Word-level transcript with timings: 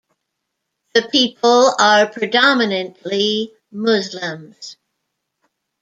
The 0.95 1.03
people 1.11 1.75
are 1.77 2.09
predominantly 2.09 3.53
Muslims. 3.71 4.75